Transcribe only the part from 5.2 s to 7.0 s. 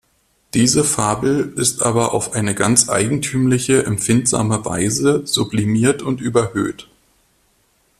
sublimiert und überhöht.